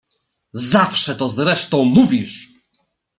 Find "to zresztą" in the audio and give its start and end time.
1.15-1.85